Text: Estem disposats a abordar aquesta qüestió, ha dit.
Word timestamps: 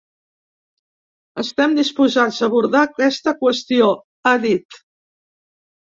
Estem 1.43 1.75
disposats 1.81 2.41
a 2.41 2.43
abordar 2.49 2.83
aquesta 2.87 3.37
qüestió, 3.45 3.91
ha 4.31 4.37
dit. 4.47 4.83